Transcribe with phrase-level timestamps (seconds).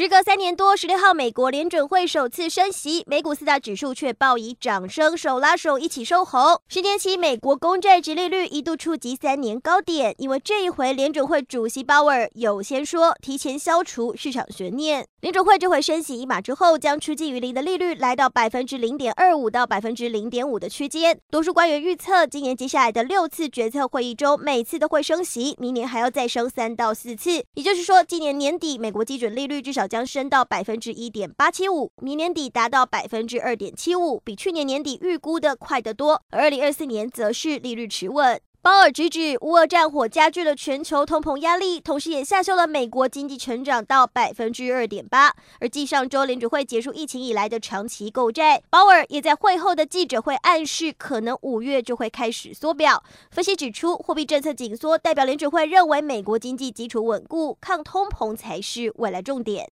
[0.00, 6.58] 时隔三年多，十六号美国联准会首次升息，美股四大指数却报以涨声手拉手一起收红。
[6.68, 15.06] 十年期美国公债殖利率一度触及三年高点，因为这一回联准会主席鲍尔有先说提前消除市场悬念。
[15.20, 21.20] 联准会这回升息一码之后，将趋近于零的利率来到百分之零点二五到百分之零点五的区间。
[21.30, 27.44] 多数官员预测，今年接下来的六次决策会议中，每次都会升息，明年还要再升三到四次。
[27.52, 36.22] 也就是说，今年年底美国基准利率至少将升到百分之一点八七五，明年底达到百分之二点七五，比去年年底预估的快得多。
[36.30, 38.40] 而二零二四年则是利率持稳。
[38.62, 45.34] 鲍尔直指乌俄战火加剧了全球通膨压力，同时也下修了美国经济成长到百分之二点八。
[45.60, 53.02] 而继上周联准会结束疫情以来的长期购债，鲍尔也在会后的记者会暗示，可能五月就会开始缩表。
[53.30, 59.70] 分析指出，货币政策紧缩代表联准会认为美国经济基础稳固，抗通膨才是未来重点。